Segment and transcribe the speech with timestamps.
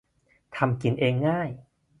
[0.55, 1.49] ทำกินเองง่าย